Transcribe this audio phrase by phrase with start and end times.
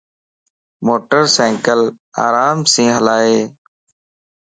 [0.85, 1.81] موٽر سينڪل
[2.25, 3.39] آرام سين ھلائي